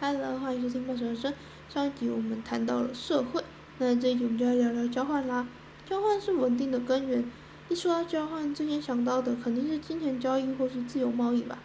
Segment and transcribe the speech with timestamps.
[0.00, 1.32] Hello，欢迎收听《半熟生》。
[1.68, 3.42] 上一集我们谈到了社会，
[3.78, 5.48] 那这一集我们就来聊聊交换啦。
[5.84, 7.28] 交换是稳定的根源。
[7.68, 11.58] 一说到交换，最先想到的肯定是金钱交易或是自由贸易吧。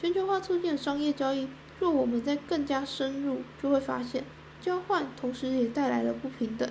[0.00, 1.46] 全球化促进了商业交易，
[1.78, 4.24] 若我们再更加深入，就会发现，
[4.62, 6.66] 交换同时也带来了不平等。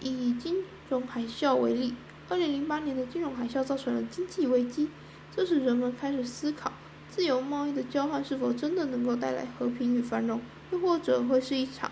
[0.00, 1.94] 以金融海啸为例，
[2.30, 4.88] 二零零八年的金融海啸造成了经济危机，
[5.36, 6.72] 这使人们开始思考。
[7.10, 10.40] 自由贸易的交换是否真的能够带来和平与繁荣，
[10.70, 11.90] 又或者会是一场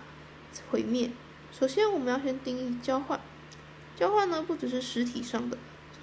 [0.70, 1.10] 毁灭？
[1.50, 3.20] 首先，我们要先定义交换。
[3.96, 5.59] 交换呢，不只是实体上的，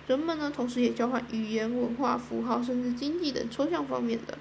[0.08, 4.38] 人们呢，同时也交换语言、文化、符号，甚至经济等抽象方面的。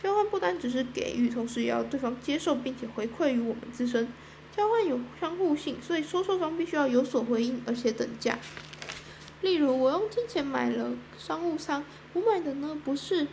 [0.00, 4.06] 交换不单只是给予，同时也要对方接受并且回馈于我们自身。
[4.56, 8.38] 交换有相互性，所以收受方必须要有所回应，而且等价。
[9.40, 13.26] 例如，我用金钱买了商务舱，我买的呢，不是。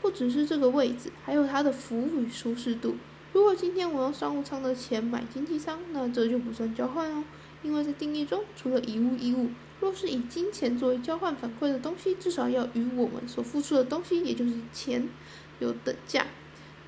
[0.00, 2.96] 不只是这个位置，还有它的服务与舒适度。
[3.32, 7.24] 如果今天我用商务舱的钱买经济舱，那这就不算交换哦，
[7.62, 15.08] 因为在定义中，除了以物易物，若是以金钱作为交换反馈的东西，至少要与我们所付出的东西，也就是钱，
[15.58, 16.26] 有等价。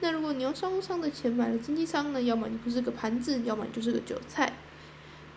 [0.00, 2.20] 那如果你用商务舱的钱买了经济舱呢？
[2.20, 4.52] 要么你不是个盘子，要么你就是个韭菜。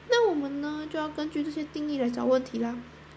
[0.09, 2.76] 那我们呢，就要根据这些定义来找问题啦。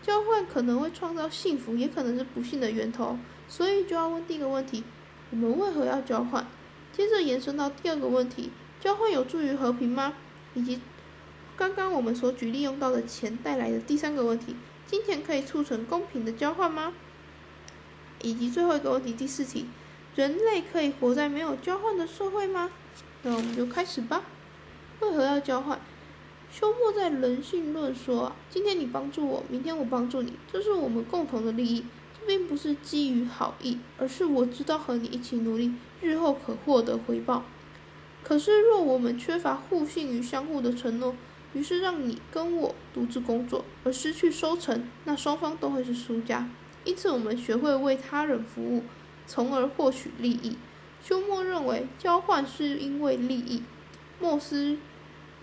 [0.08, 3.18] 交换可能会创造幸福，也可能是不幸的源头。
[3.46, 4.82] 所以就要问第一个问题：
[5.30, 6.46] 我们为何要交换？
[6.94, 10.14] 接着延伸到第二个问题：交换有助于和平吗？
[10.54, 10.80] 以及
[11.58, 16.94] 刚刚我们所举例用到的钱带来的第三个问题：金钱可以促成公平的交换吗？
[18.22, 19.66] 以及最后一个问题，第四题：
[20.16, 22.70] 人类可以活在没有交换的社会吗？
[23.24, 24.22] 那我们就开始吧。
[25.00, 25.78] 为何要交换？
[26.50, 31.84] 休谟在《人性论》说：今天你帮助我，明天我帮助你，这是我们共同的利益。
[32.18, 37.44] 这并不是基于好意，而是我知道和你一起努力，日后可获得回报。
[38.22, 41.14] 可是若我们缺乏互信与相互的承诺，
[41.52, 46.50] 于是让你跟我独自工作而失去收成，那双方都会是输家。
[46.84, 48.82] 因此，我们学会为他人服务，
[49.26, 50.56] 从而获取利益。
[51.04, 53.62] 休谟认为交换是因为利益，
[54.18, 54.78] 莫斯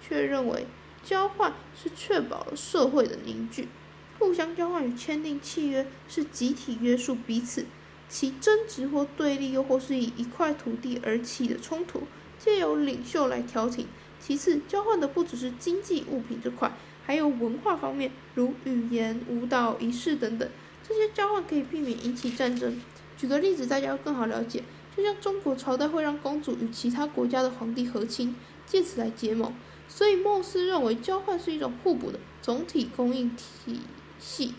[0.06, 0.68] 却认为
[1.06, 3.70] 交换是确保了社会的凝聚。
[4.18, 7.66] 互相交换与签订契约是集体约束彼此，
[8.10, 12.04] 其争执或对立，又或是以一块土地而起的冲突，
[12.40, 13.88] 皆由领袖来调停。
[14.20, 16.72] 其次，交换的不只是经济物品这块，
[17.06, 20.50] 还有文化方面，如语言、舞蹈、仪式等等。
[20.88, 22.82] 这些交换可以避免引起战争。
[23.18, 24.64] 举个例子，大家更好了解，
[24.96, 29.54] 就像中国朝代会让公主与其他国家的皇帝和亲，借此来结盟。
[29.88, 33.82] 所以，莫斯认为交换是一种互补的总体供应体。
[34.18, 34.56] 系。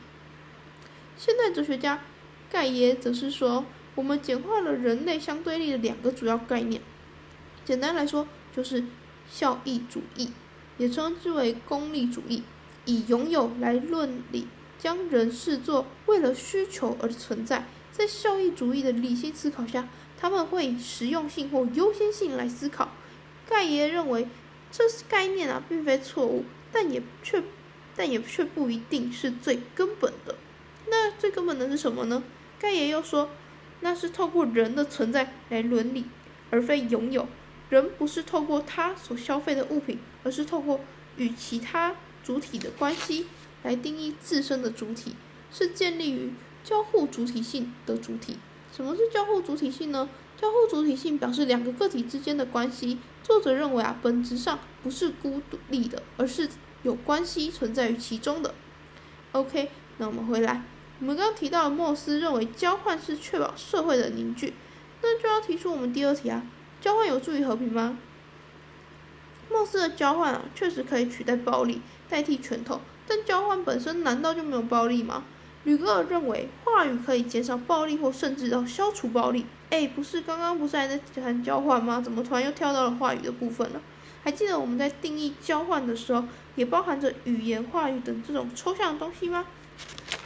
[1.16, 2.02] 现代哲学家
[2.50, 3.64] 盖耶则是说，
[3.94, 6.80] 我们简化了人类相对立的两个主要概念。
[7.64, 8.84] 简单来说，就是
[9.28, 10.30] 效益主义，
[10.76, 12.42] 也称之为功利主义，
[12.84, 14.46] 以拥有来论理，
[14.78, 17.66] 将人视作为了需求而存在。
[17.90, 19.88] 在效益主义的理性思考下，
[20.18, 22.90] 他们会以实用性或优先性来思考。
[23.48, 24.28] 盖耶认为，
[24.76, 27.42] 这是概念啊，并非错误，但也却。
[27.98, 30.34] 但也却不一定是最根本的。
[30.90, 32.22] 那最根本的是什么呢？
[32.58, 33.30] 盖爷又说，
[33.80, 36.04] 那是透过人的存在来伦理，
[36.50, 37.26] 而非拥有。
[37.70, 40.80] 人不是透过他所消费的物品，而是透过
[41.16, 43.28] 与其他主体的关系
[43.62, 45.16] 来定义自身的主体，
[45.50, 48.36] 是建立于交互主体性的主体。
[48.76, 50.10] 什么是交互主体性呢？
[50.40, 52.98] 交互主体性表示两个个体之间的关系。
[53.22, 56.48] 作者认为啊，本质上不是孤立的，而是。
[56.82, 58.54] 有关系存在于其中的。
[59.32, 60.62] OK，那我们回来，
[61.00, 64.54] 我们刚刚提到了莫斯认为交换是确保社会的凝聚，
[65.02, 66.44] 那就要提出我们第二题啊，
[66.80, 67.98] 交换有助于和平吗？
[69.50, 75.24] 莫斯的交换啊，确实可以取代暴力，代替拳头，但交换本身难道就没有暴力吗？
[75.64, 79.46] 吕格尔认为话语可以减少暴力或甚至到消除暴力。
[79.70, 82.00] 哎，不是，刚刚不是还在谈交换吗？
[82.00, 83.80] 怎么突然又跳到了话语的部分了？
[84.22, 86.24] 还记得我们在定义交换的时候，
[86.54, 89.46] 也包含着语言、话语等这种抽象的东西吗？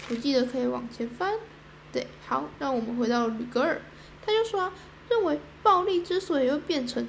[0.09, 1.35] 不记得可以往前翻。
[1.93, 3.81] 对，好，让我们回到吕格尔，
[4.25, 4.73] 他就说，
[5.09, 7.09] 认为暴力之所以会变成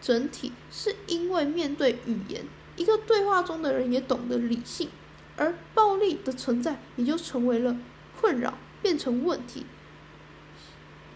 [0.00, 2.44] 整体，是因为面对语言，
[2.76, 4.88] 一个对话中的人也懂得理性，
[5.36, 7.76] 而暴力的存在也就成为了
[8.20, 9.66] 困扰，变成问题，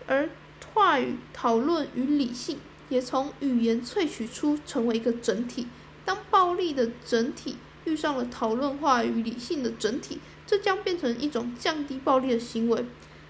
[0.06, 0.28] 而
[0.76, 2.60] 话语、讨论与理性。
[2.88, 5.66] 也从语言萃取出成为一个整体。
[6.04, 12.84] 当暴力的整体遇上了讨论话语理性的整体，这将变成一种降低暴力的行为。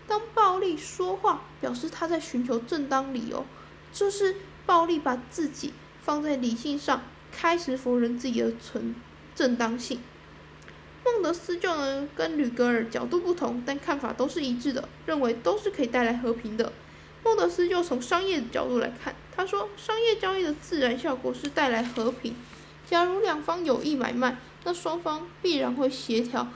[0.06, 3.46] 当暴力说话，表示他在寻求正当理由，
[3.94, 5.72] 这是暴力把自己
[6.02, 8.94] 放在理性上，开始否认自己的存
[9.34, 10.00] 正当性。
[11.02, 16.70] 孟德斯鸠呢，跟吕格尔角度不同，但看法都是一致的，认为都是可以带来和平的。
[17.26, 22.36] 孟德斯就从商业的角度来看，他说，商业交易的自然效果是带来和平。
[22.88, 26.46] 假如两方有意买卖，那双方必然会协调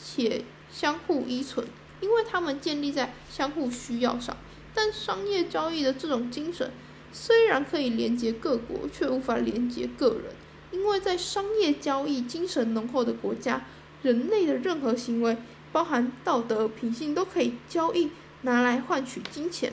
[0.00, 1.66] 且相互依存，
[2.00, 4.36] 因为他们建立在相互需要上。
[4.72, 6.70] 但商业交易的这种精神，
[7.10, 10.32] 虽然可以连接各国，却无法连接个人，
[10.70, 13.64] 因为在商业交易精神浓厚的国家。
[14.02, 15.36] 人类的任何行为，
[15.72, 18.10] 包含道德品性，都可以交易
[18.42, 19.72] 拿来换取金钱。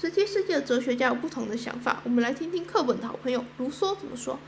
[0.00, 4.38] 十七世纪的哲学家有不同的想法，我们来听听课本的好朋友卢梭怎么说。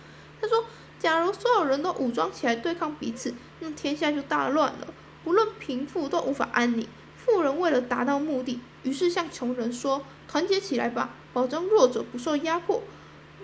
[0.41, 0.65] 他说
[0.97, 4.95] ：“假如所有人都武装起来对抗彼此，那天下就大乱了，
[5.25, 6.87] 无论贫富都无法安宁。
[7.17, 12.85] 富人为了达到目的，于是向穷人说：‘团结起来吧，保证弱者不受压迫，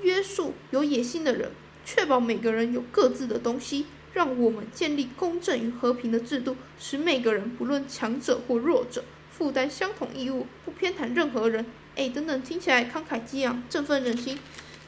[0.02, 1.50] 约束有野心的人，
[1.84, 11.66] 确保每个人有各自的东西。’”让我们建立公正与和平的制度，使每个人不论强者或弱者负担相同义务，不偏袒任何人。
[11.96, 14.38] 哎，等等，听起来慷慨激昂，振奋人心。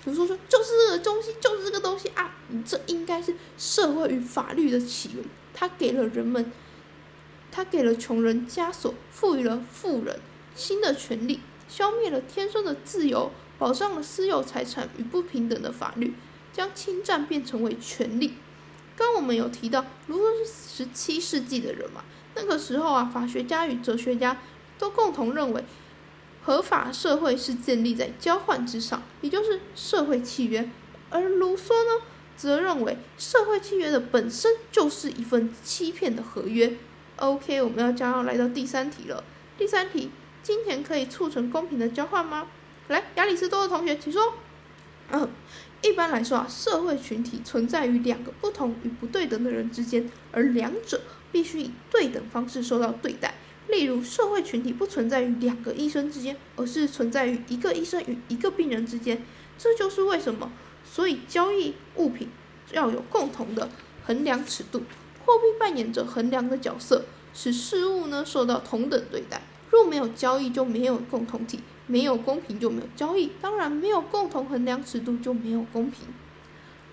[0.04, 2.36] 比如说，说就是这个东西，就是这个东西啊！
[2.64, 5.24] 这应该是社会与法律的起源。
[5.52, 6.52] 它给了人们，
[7.50, 10.20] 它给了穷人枷锁，赋予了富人
[10.54, 16.14] 新的权利，消灭了天生的自由，保障了私有财产与不平等的法律，
[16.52, 18.34] 将侵占变成为权利。
[18.96, 24.40] 刚我们有提到，如果是十七世纪的人嘛，那个时候啊，法学家与哲学家
[24.78, 25.64] 都共同认为，
[26.48, 30.70] 合法社会是建立在交换之上，也就是社会契约。
[31.10, 32.06] 而卢梭呢，
[32.38, 36.74] 则认为社会契约的本身就是一份欺骗的合约。
[37.16, 39.22] OK，我们要将要来到第三题了。
[39.58, 40.10] 第三题，
[40.42, 42.48] 金钱可以促成公平的交换吗？
[42.88, 44.32] 来，亚里士多的同学，请说。
[45.10, 45.28] 嗯。
[45.82, 53.34] 一般来说啊，社会群体存在于两个不同与不对等的人之间，而两者必须以对等方式受到对待。
[53.68, 59.22] 例如，社会群体不存在于两个医生之间，而是存在于一个医生与一个病人之间。
[59.56, 60.50] 这就是为什么，
[60.84, 62.28] 所以交易物品
[62.72, 63.68] 要有共同的
[64.04, 64.82] 衡量尺度，
[65.24, 67.04] 货币扮演着衡量的角色，
[67.34, 69.42] 使事物呢受到同等对待。
[69.70, 71.60] 若没有交易，就没有共同体。
[71.90, 76.06] 没有公平就没有交易，当然没有共同衡量尺度就没有公平。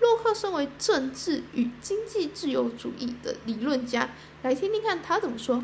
[0.00, 4.08] 洛克身为政治与经济自由主义的理论家，
[4.42, 5.62] 来听听看他怎么说。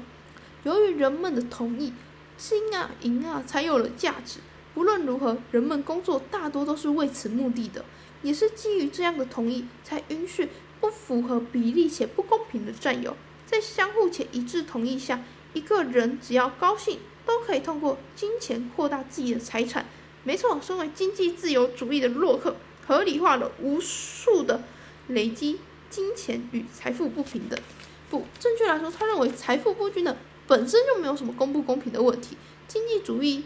[0.65, 1.93] 由于人们的同意，
[2.37, 4.41] 金啊银啊才有了价值。
[4.75, 7.85] 不论如何，人们工作大多都是为此目的的，
[8.23, 10.49] 也是基于这样的同意，才允许
[10.81, 13.17] 不符合比例且不公平的占有。
[13.47, 15.23] 在相互且一致同意下，
[15.53, 16.99] 一个人只要高兴。
[17.25, 19.87] 都可以通过金钱扩大自己的财产。
[20.25, 24.61] 没错，身为经济自由主义的洛克，合理化了无数的
[25.07, 27.57] 累积金钱与财富不平等。
[28.11, 32.37] 不，正确来说，他认为财富不均等本身就没有什么公不公平的问题。
[32.69, 33.45] 经济主义、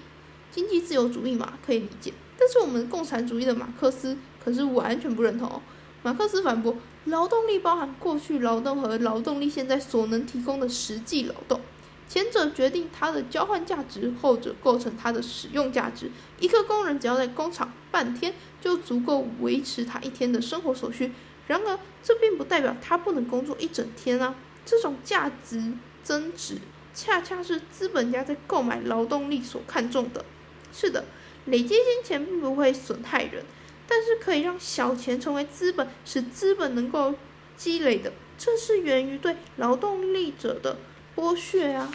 [0.51, 2.13] 经济自由主义嘛，可以理解。
[2.39, 5.49] 但是我们共产主义的马克思可是完全不认同。
[5.49, 5.63] 哦
[6.03, 6.77] 马克思反驳，
[7.07, 11.61] 劳动力包含过去劳动和劳动力现在所能提供的实际劳动。
[12.09, 16.13] 前者决定它的交换价值，后者构成它的使用价值。
[16.39, 21.11] 一个工人只要在工厂半天，就足够维持他一天的生活所需。
[21.49, 24.37] 然而，这并不代表他不能工作一整天啊！
[24.65, 25.73] 这种价值
[26.05, 26.59] 增值，
[26.97, 30.25] 恰恰是资本家在购买劳动力所看重的。
[30.73, 31.05] 是的，
[31.45, 33.45] 累积金钱并不会损害人，
[33.87, 37.15] 但是可以让小钱成为资本，使资本能够
[37.57, 38.13] 积累的。
[38.39, 40.79] 这是源于对劳动力者的。
[41.15, 41.91] 剥削啊！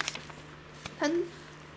[0.97, 1.23] 谈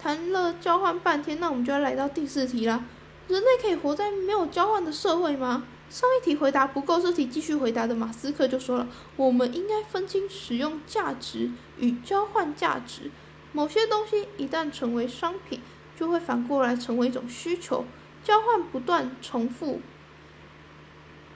[0.00, 2.84] 谈了交换半天，那我们就要来到第四题啦。
[3.28, 5.64] 人类可以活在没有交换的社会吗？
[5.94, 13.12] 上一题回答不够，这题继续回答的马斯克就说了：我们应该分清使用价值与交换价值。
[13.52, 15.60] 某些东西一旦成为商品，
[15.96, 17.84] 就会反过来成为一种需求，
[18.24, 19.80] 交换不断重复，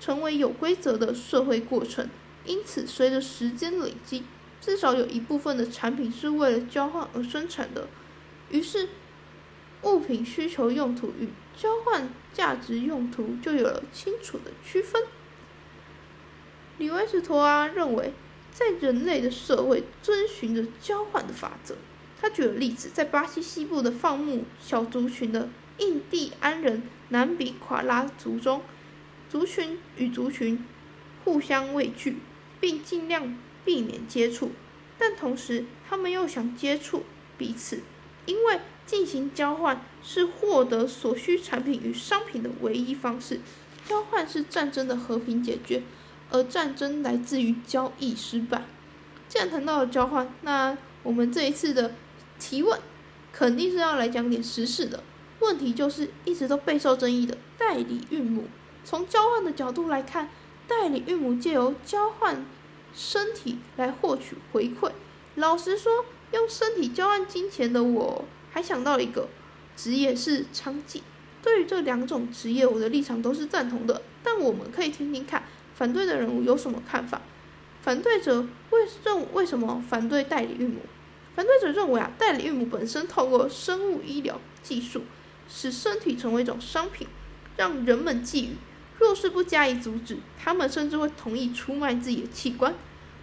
[0.00, 2.10] 成为有规则的社会过程。
[2.44, 4.24] 因此，随着时间累积。
[4.60, 7.86] 至少有一部分的产品是为了交换而生产的，
[8.50, 8.88] 于是
[9.82, 15.02] 物品需求用途与交换价值用途就有了清楚的区分。
[16.78, 18.12] 李维斯托阿认为，
[18.52, 21.76] 在人类的社会遵循着交换的法则。
[22.20, 28.62] 他举了例子，在巴西西部的放牧小族群的印第安人南比夸拉族中，
[29.28, 30.64] 族群与族群
[31.24, 32.18] 互相畏惧，
[32.60, 33.36] 并尽量。
[33.64, 34.52] 避免接触，
[34.96, 37.04] 但同时他们又想接触
[37.36, 37.82] 彼此，
[38.24, 43.38] 因为进行交换是获得所需产品与商品的唯一方式。
[43.86, 45.82] 交换是战争的和平解决，
[46.30, 48.64] 而战争来自于交易失败。
[49.28, 51.92] 既然谈到了交换，那我们这一次的
[52.38, 52.80] 提问
[53.30, 55.04] 肯定是要来讲点实事的。
[55.40, 58.44] 问题就是一直都备受争议的代理孕母。
[58.84, 60.30] 从交换的角度来看，
[60.66, 62.46] 代理孕母借由交换
[62.94, 64.92] 身体来获取回馈。
[65.34, 68.24] 老实说，用身体交换金钱的我，
[68.58, 69.28] 还想到了一个
[69.76, 71.00] 职业是娼妓。
[71.40, 74.02] 对于这两种职业，我的立场都是赞同的。
[74.20, 75.44] 但我们可以听听看
[75.76, 77.22] 反对的人物有什么看法。
[77.80, 80.80] 反对者为认为什么反对代理孕母？
[81.36, 85.02] 反对者认为啊，代理孕母本身透过生物医疗技术，
[85.48, 87.06] 使身体成为一种商品，
[87.56, 88.48] 让人们觊觎。
[88.98, 92.74] 若是不加以阻止，他们甚至会同意出卖自己的器官。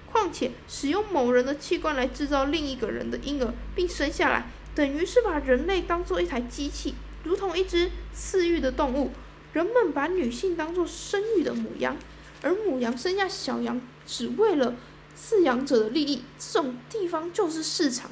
[0.10, 6.94] 况且，使用某人的器官来制造另一个人的婴儿并生下来，等于是把人类当做一台机器。
[7.24, 9.12] 如同一只饲育的动物，
[9.54, 11.98] 人们把女性当作生育的母羊，
[12.44, 14.76] 而母羊生下小羊只为了
[15.18, 16.22] 饲养者的利益。
[16.38, 18.12] 这种地方就是市场。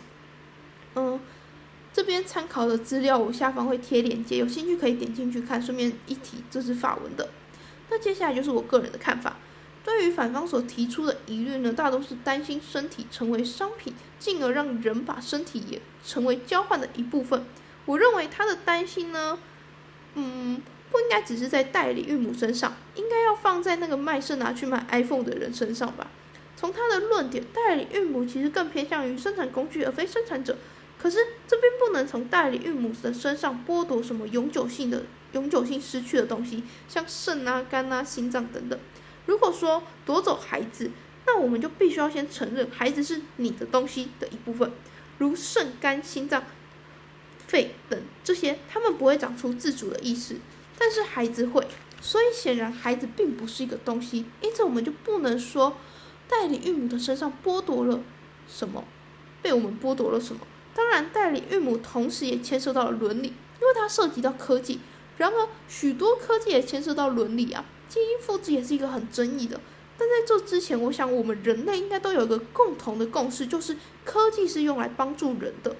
[0.95, 1.19] 嗯，
[1.93, 5.61] 这边参考的资料我下方会贴链接，有兴趣可以点进去看。
[5.61, 7.29] 顺便一提，这是法文的。
[7.89, 9.37] 那接下来就是我个人的看法。
[9.83, 17.45] 对于反方所提出的疑虑呢，大都是担心身体成为商品，进而让人把身体也成为交换的一部分。
[17.85, 19.37] 我认为他的担心呢，
[20.15, 26.09] 嗯，不应该只是在代理孕母身上，应该要放在那个卖肾拿去买 iPhone 的人身上吧。
[26.55, 30.57] 从他的论点，代理孕母其实更偏向于生产工具而非生产者。
[30.97, 38.79] 可是这边不能从代理孕母的身上剥夺什么永久性的、永久性失去的东西，像肾啊、肝啊、心脏等等。
[39.25, 40.91] 如果说夺走孩子，
[41.25, 44.71] 那我们就必须要先承认孩子是你的东西的一部分，
[45.17, 46.43] 如肾、肝、心脏。
[47.47, 50.37] 肺等这些，他们不会长出自主的意识，
[50.77, 51.67] 但是孩子会，
[52.01, 55.77] 所以显然孩子并不是一个东西，因此我们就不能说
[56.27, 58.01] 代理孕母的身上剥夺了
[58.47, 58.83] 什么，
[59.41, 60.41] 被我们剥夺了什么。
[60.73, 64.79] 当然，代理孕母同时也牵涉到了伦理，因为它涉及到科技。
[65.17, 69.59] 然而，许多科技也牵涉到伦理啊，基因复制也是一个很争议的。
[69.97, 75.75] 但在这之前，我想我们人类应该都有一个共同的共识，就是科技是用来帮助人的。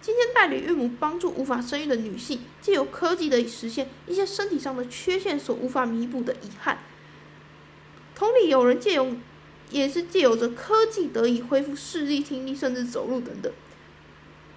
[0.00, 6.78] 今天代理孕母帮助无法生育的女性，借由科技的实现一些身体上的缺陷所无法弥补的遗憾。
[8.14, 9.20] 同理，有人借用，
[9.70, 13.50] 也是借由着科技得以恢复视力、听力，甚至走路等等。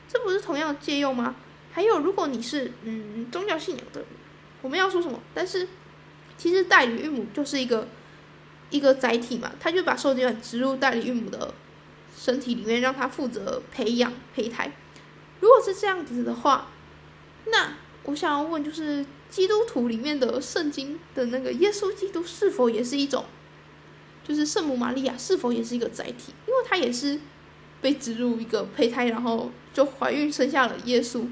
[0.07, 1.35] 这不是同样借用吗？
[1.73, 4.09] 还有，如果你是嗯宗教信仰的人，
[4.61, 5.19] 我们要说什么？
[5.33, 5.67] 但是
[6.37, 7.87] 其实代理孕母就是一个
[8.69, 11.53] 一个载体嘛，他就把受精卵植入代理孕母的
[12.17, 14.71] 身体里面，让他负责培养胚胎。
[15.39, 16.67] 如果是这样子的话，
[17.45, 23.25] 那我想要问，就是基督徒里面的圣经的那个耶稣基督是否也是一种，
[24.27, 26.33] 就是圣母玛利亚是否也是一个载体？
[26.47, 27.19] 因为她也是
[27.81, 31.25] 被植入一个胚胎，然后就怀孕生下了耶稣。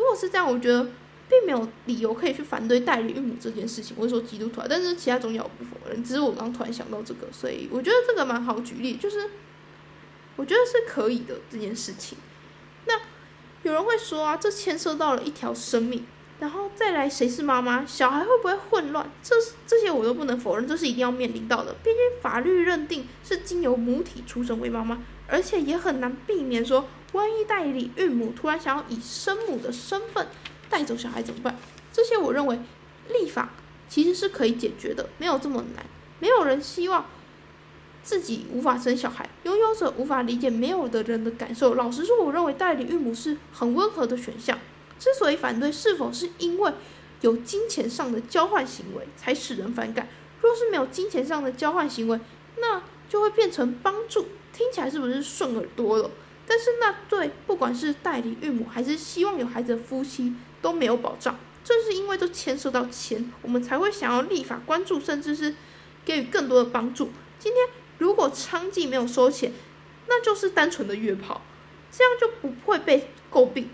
[0.00, 0.82] 如果是这样，我觉得
[1.28, 3.96] 并没有理由可以去反对代理孕母这件事情。
[3.98, 6.02] 我是说基督徒，但是其他宗教我不否认。
[6.02, 9.30] 只是我刚突然想到这个，所以我觉得这个蛮好举例，就是
[10.36, 12.18] 我觉得是可以的这件事情。
[12.86, 12.98] 那。
[13.62, 16.02] 有人会说啊，这牵涉到了一条生命，
[16.38, 19.12] 然后再来谁是妈妈，小孩会不会混乱？
[19.22, 21.74] 这这些我都不能否认，这是一定要面临到的。
[21.84, 30.26] 毕竟法律认定是经由母体出生为妈妈，而且也很难避免说，万一代理孕母突然想要以生母的身份
[30.68, 31.56] 带走小孩怎么办？
[31.92, 32.58] 这些我认为
[33.08, 33.50] 立法
[33.88, 35.86] 其实是可以解决的，没有这么难。
[36.18, 37.06] 没有人希望。
[38.02, 41.74] 自己无法生小孩，拥有者无法理解没有的人的感受。
[41.74, 44.58] 老实说，我认为代理孕母是很温和的选项。
[44.98, 46.72] 之所以反对，是否是因为
[47.20, 50.08] 有金钱上的交换行为才使人反感？
[50.40, 52.18] 若是没有金钱上的交换行为，
[52.56, 56.10] 那就会变成帮助，听起来是不是顺耳朵了？
[56.46, 61.38] 但是那对不管是代理孕母还是希望有孩子的夫妻都没有保障。
[61.62, 65.54] 正是因为都牵涉到钱，我们才会想要立法关注，甚至是
[66.06, 67.10] 给予更多的帮助。
[67.38, 67.68] 今天。
[68.00, 69.52] 如果娼妓没有收钱，
[70.08, 71.42] 那就是单纯的约炮，
[71.92, 73.68] 这样就不会被诟病。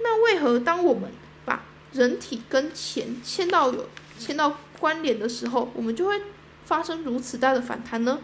[0.00, 1.10] 那为何当我们
[1.44, 1.62] 把
[1.92, 3.86] 人体跟钱牵到有
[4.18, 6.22] 牵到关联的时候，我们就会
[6.64, 8.20] 发生如此大的反弹呢？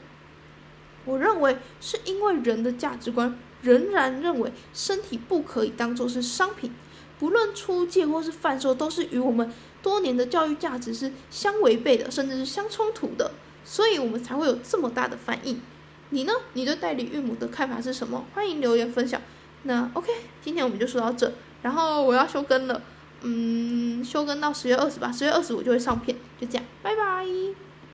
[1.04, 6.74] 我认为是因为人的价值观仍然认为身体不可以当做是商品，
[7.18, 13.32] 不论出借或是贩售，都是与我们多年的教育价值是相违背的，甚至是相冲突的。
[13.64, 15.60] 所以我们才会有这么大的反应。
[16.10, 16.32] 你呢？
[16.52, 18.24] 你对代理孕母的看法是什么？
[18.34, 19.20] 欢迎留言分享。
[19.62, 21.32] 那 OK，今天我们就说到这。
[21.62, 22.82] 然后我要休更了，
[23.22, 27.71] 嗯，休更到十月二十吧，十月二十我就会上片，就这样，拜拜。